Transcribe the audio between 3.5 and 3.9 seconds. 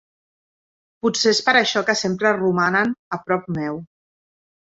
meu.